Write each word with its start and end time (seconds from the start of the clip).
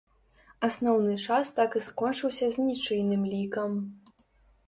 Асноўны 0.67 1.17
час 1.25 1.51
так 1.59 1.75
і 1.79 1.81
скончыўся 1.87 2.45
з 2.55 2.65
нічыйным 2.69 3.21
лікам. 3.35 3.71